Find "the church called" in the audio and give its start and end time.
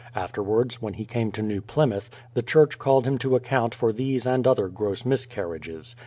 2.33-3.05